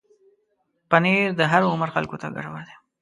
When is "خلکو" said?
1.95-2.15